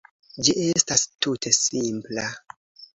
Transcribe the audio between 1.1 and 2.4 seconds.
tute simpla.